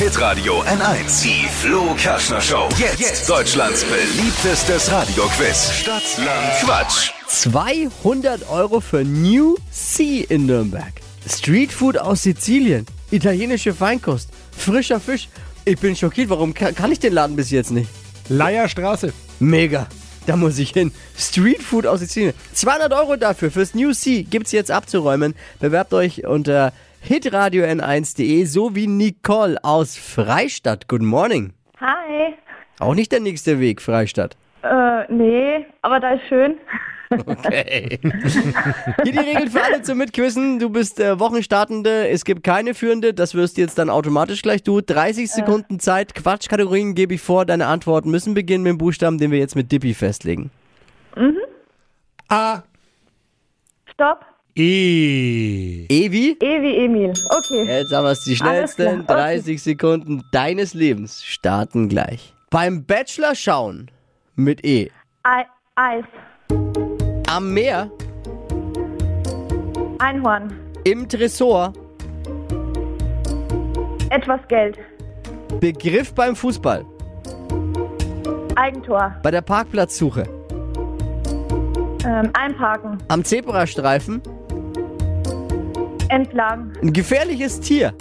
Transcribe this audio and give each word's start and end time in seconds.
Hitradio 0.00 0.62
N1. 0.62 1.22
Die 1.24 1.46
Flo 1.46 1.94
Kaschner 1.94 2.40
Show. 2.40 2.70
Jetzt, 2.78 3.28
Deutschlands 3.28 3.84
beliebtestes 3.84 4.90
Radioquiz. 4.90 5.72
Stadt, 5.72 6.02
Land, 6.16 6.64
Quatsch. 6.64 7.10
200 7.28 8.48
Euro 8.48 8.80
für 8.80 9.04
New 9.04 9.56
Sea 9.70 10.24
in 10.30 10.46
Nürnberg. 10.46 10.90
Streetfood 11.28 11.98
aus 11.98 12.22
Sizilien. 12.22 12.86
Italienische 13.10 13.74
Feinkost. 13.74 14.30
Frischer 14.56 15.00
Fisch. 15.00 15.28
Ich 15.66 15.78
bin 15.78 15.94
schockiert, 15.94 16.30
warum 16.30 16.54
kann, 16.54 16.74
kann 16.74 16.90
ich 16.90 16.98
den 16.98 17.12
Laden 17.12 17.36
bis 17.36 17.50
jetzt 17.50 17.70
nicht? 17.70 17.90
Leierstraße. 18.30 19.12
Mega. 19.38 19.86
Da 20.24 20.34
muss 20.36 20.58
ich 20.58 20.70
hin. 20.70 20.92
Streetfood 21.14 21.86
aus 21.86 22.00
Sizilien. 22.00 22.32
200 22.54 22.94
Euro 22.94 23.16
dafür 23.16 23.50
fürs 23.50 23.74
New 23.74 23.92
Sea 23.92 24.22
gibt's 24.22 24.52
jetzt 24.52 24.70
abzuräumen. 24.70 25.34
Bewerbt 25.58 25.92
euch 25.92 26.26
unter 26.26 26.72
hitradio 27.00 27.64
n1.de 27.64 28.44
so 28.44 28.74
wie 28.74 28.86
Nicole 28.86 29.62
aus 29.62 29.96
Freistadt. 29.96 30.88
Good 30.88 31.02
morning. 31.02 31.52
Hi. 31.80 32.34
Auch 32.78 32.94
nicht 32.94 33.12
der 33.12 33.20
nächste 33.20 33.60
Weg, 33.60 33.82
Freistadt. 33.82 34.36
Äh, 34.62 35.12
nee, 35.12 35.66
aber 35.82 36.00
da 36.00 36.12
ist 36.12 36.26
schön. 36.28 36.58
Okay. 37.26 37.98
Hier 39.02 39.12
die 39.12 39.18
Regeln 39.18 39.50
für 39.50 39.62
alle 39.62 39.82
zum 39.82 39.98
Mitquissen. 39.98 40.60
Du 40.60 40.70
bist 40.70 41.00
äh, 41.00 41.18
Wochenstartende. 41.18 42.08
Es 42.08 42.24
gibt 42.24 42.44
keine 42.44 42.72
Führende. 42.72 43.12
Das 43.14 43.34
wirst 43.34 43.58
jetzt 43.58 43.78
dann 43.78 43.90
automatisch 43.90 44.42
gleich 44.42 44.62
du. 44.62 44.80
30 44.80 45.28
Sekunden 45.28 45.80
Zeit. 45.80 46.14
Quatschkategorien 46.14 46.94
gebe 46.94 47.14
ich 47.14 47.20
vor. 47.20 47.46
Deine 47.46 47.66
Antworten 47.66 48.10
müssen 48.12 48.34
beginnen 48.34 48.62
mit 48.62 48.70
dem 48.70 48.78
Buchstaben, 48.78 49.18
den 49.18 49.32
wir 49.32 49.40
jetzt 49.40 49.56
mit 49.56 49.72
Dippy 49.72 49.92
festlegen. 49.92 50.52
A. 52.28 52.62
Stopp. 53.92 54.24
E. 54.62 55.86
Evi? 55.88 56.36
E 56.38 56.60
wie 56.62 56.76
Emil. 56.84 57.12
Okay. 57.30 57.64
Jetzt 57.66 57.92
haben 57.94 58.04
wir 58.04 58.10
es. 58.10 58.24
Die 58.24 58.36
schnellsten 58.36 59.06
klar, 59.06 59.16
30 59.16 59.62
Sekunden 59.62 60.22
deines 60.32 60.74
Lebens 60.74 61.24
starten 61.24 61.88
gleich. 61.88 62.34
Beim 62.50 62.84
Bachelor 62.84 63.34
schauen 63.34 63.90
mit 64.34 64.62
E. 64.62 64.90
Ei 65.22 65.46
Eis. 65.76 66.04
Am 67.30 67.54
Meer, 67.54 67.90
Einhorn. 69.98 70.52
im 70.84 71.08
Tresor, 71.08 71.72
Etwas 74.10 74.40
Geld. 74.48 74.76
Begriff 75.60 76.12
beim 76.12 76.36
Fußball, 76.36 76.84
Eigentor. 78.56 79.14
bei 79.22 79.30
der 79.30 79.40
Parkplatzsuche, 79.42 80.24
Ähm, 82.04 82.30
einparken. 82.34 82.98
am 83.08 83.24
Zebrastreifen, 83.24 84.20
Entlang. 86.10 86.72
ein 86.82 86.92
gefährliches 86.92 87.60
Tier, 87.60 87.92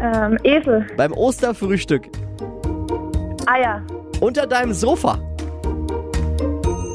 Ähm, 0.00 0.38
Esel. 0.42 0.86
beim 0.96 1.12
Osterfrühstück, 1.12 2.08
Eier. 3.46 3.82
unter 4.20 4.46
deinem 4.46 4.72
Sofa, 4.72 5.18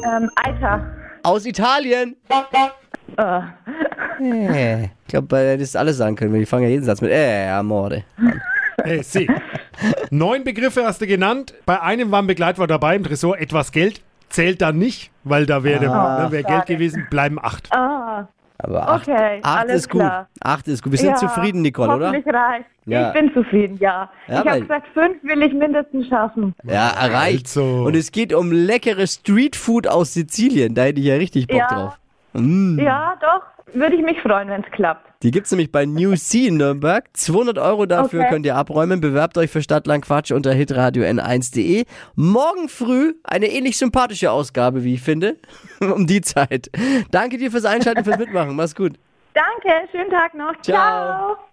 Ähm, 0.04 0.30
Eiter. 0.36 0.86
aus 1.22 1.46
Italien. 1.46 2.16
Äh, 3.16 3.40
Äh, 4.22 4.84
ich 4.84 4.90
glaube, 5.08 5.38
äh, 5.38 5.56
das 5.56 5.68
ist 5.68 5.76
alles 5.76 5.96
sagen 5.96 6.14
können. 6.14 6.34
Wir 6.34 6.46
fangen 6.46 6.64
ja 6.64 6.68
jeden 6.68 6.84
Satz 6.84 7.00
mit 7.00 7.10
äh, 7.10 7.48
Amore. 7.48 8.04
Hey, 8.82 9.00
C. 9.02 9.26
Neun 10.10 10.44
Begriffe 10.44 10.84
hast 10.84 11.00
du 11.00 11.06
genannt. 11.06 11.54
Bei 11.64 11.80
einem 11.80 12.10
war 12.10 12.20
ein 12.20 12.26
Begleitwort 12.26 12.70
dabei 12.70 12.96
im 12.96 13.04
Tresor. 13.04 13.38
Etwas 13.38 13.72
Geld 13.72 14.02
zählt 14.28 14.60
dann 14.60 14.76
nicht, 14.78 15.10
weil 15.24 15.46
da 15.46 15.64
wäre 15.64 15.86
ne, 15.86 16.26
wär 16.32 16.42
Geld 16.42 16.66
gewesen. 16.66 17.06
Bleiben 17.10 17.38
acht. 17.42 17.68
ah, 17.72 18.28
Aber 18.62 18.88
acht, 18.88 19.08
Okay, 19.08 19.40
acht 19.42 19.58
alles 19.60 19.74
ist 19.76 19.90
gut. 19.90 20.00
klar. 20.00 20.28
Acht 20.40 20.68
ist 20.68 20.82
gut. 20.82 20.92
Wir 20.92 20.98
sind 20.98 21.10
ja, 21.10 21.14
zufrieden, 21.16 21.62
Nicole, 21.62 21.94
oder? 21.96 22.12
Reicht. 22.12 22.66
Ja. 22.86 23.08
Ich 23.08 23.14
bin 23.14 23.32
zufrieden, 23.32 23.76
ja. 23.80 24.10
Ja, 24.28 24.40
ich 24.42 24.48
habe 24.48 24.60
gesagt, 24.62 24.86
fünf 24.94 25.22
will 25.22 25.42
ich 25.42 25.52
mindestens 25.52 26.08
schaffen. 26.08 26.54
Ja, 26.64 26.90
erreicht. 26.90 27.46
Also. 27.46 27.82
Und 27.84 27.94
es 27.94 28.10
geht 28.10 28.32
um 28.34 28.50
leckeres 28.52 29.14
Streetfood 29.14 29.86
aus 29.86 30.14
Sizilien. 30.14 30.74
Da 30.74 30.82
hätte 30.82 31.00
ich 31.00 31.06
ja 31.06 31.14
richtig 31.16 31.46
Bock 31.46 31.58
Ja. 31.58 31.68
drauf. 31.68 31.98
Mm. 32.32 32.78
Ja, 32.78 33.16
doch. 33.20 33.42
Würde 33.72 33.94
ich 33.94 34.02
mich 34.02 34.20
freuen, 34.20 34.48
wenn 34.48 34.64
es 34.64 34.70
klappt. 34.72 35.06
Die 35.22 35.30
gibt's 35.30 35.50
nämlich 35.52 35.70
bei 35.70 35.84
New 35.86 36.16
Sea 36.16 36.48
in 36.48 36.56
Nürnberg. 36.56 37.04
200 37.12 37.58
Euro 37.58 37.86
dafür 37.86 38.20
Okay. 38.22 38.30
könnt 38.30 38.46
ihr 38.46 38.56
abräumen. 38.56 39.00
Bewerbt 39.00 39.38
euch 39.38 39.50
für 39.50 39.62
Stadtland 39.62 40.04
Quatsch 40.04 40.32
unter 40.32 40.52
hitradio 40.52 41.04
n1.de. 41.04 41.84
Morgen 42.16 42.68
früh 42.68 43.14
eine 43.22 43.46
ähnlich 43.46 43.78
sympathische 43.78 44.32
Ausgabe, 44.32 44.82
wie 44.82 44.94
ich 44.94 45.02
finde. 45.02 45.36
um 45.80 46.06
die 46.06 46.20
Zeit. 46.20 46.68
Danke 47.12 47.38
dir 47.38 47.50
fürs 47.52 47.64
Einschalten, 47.64 48.02
fürs 48.04 48.18
Mitmachen. 48.18 48.56
Mach's 48.56 48.74
gut. 48.74 48.94
Danke, 49.34 49.88
schönen 49.92 50.10
Tag 50.10 50.34
noch. 50.34 50.60
Ciao. 50.62 51.36
Ciao. 51.36 51.49